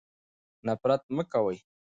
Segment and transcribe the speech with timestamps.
[0.67, 1.57] نفرت مه کوئ.